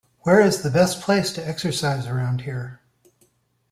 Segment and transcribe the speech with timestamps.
[0.21, 2.81] Where is the best place to exercise around here?